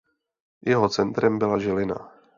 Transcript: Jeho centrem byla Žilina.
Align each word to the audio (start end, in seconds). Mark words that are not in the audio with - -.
Jeho 0.61 0.89
centrem 0.89 1.39
byla 1.39 1.57
Žilina. 1.59 2.11